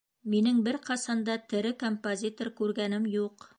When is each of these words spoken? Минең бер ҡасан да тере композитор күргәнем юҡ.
Минең 0.33 0.61
бер 0.67 0.79
ҡасан 0.87 1.21
да 1.27 1.35
тере 1.53 1.73
композитор 1.85 2.53
күргәнем 2.63 3.09
юҡ. 3.21 3.49